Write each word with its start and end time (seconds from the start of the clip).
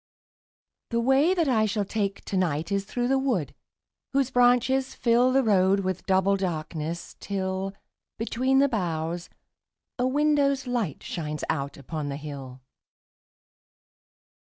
The 0.89 0.99
way 0.99 1.35
that 1.35 1.47
I 1.47 1.67
shall 1.67 1.85
take 1.85 2.25
to 2.25 2.35
night 2.35 2.71
Is 2.71 2.85
through 2.85 3.07
the 3.07 3.19
wood 3.19 3.53
whose 4.13 4.31
branches 4.31 4.95
fill 4.95 5.31
The 5.31 5.43
road 5.43 5.81
with 5.81 6.07
double 6.07 6.35
darkness, 6.37 7.15
till, 7.19 7.73
Between 8.17 8.57
the 8.57 8.67
boughs, 8.67 9.29
a 9.99 10.07
window's 10.07 10.65
light 10.65 11.03
Shines 11.03 11.43
out 11.51 11.77
upon 11.77 12.09
the 12.09 12.17
hill. 12.17 12.61